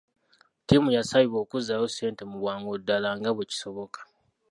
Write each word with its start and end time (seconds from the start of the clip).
Ttiimu 0.61 0.89
yasabibwa 0.97 1.39
okuzzaayo 1.41 1.87
ssente 1.91 2.23
mu 2.29 2.37
bwangu 2.41 2.71
ddala 2.81 3.09
nga 3.17 3.29
bwe 3.33 3.47
kisoboka. 3.51 3.99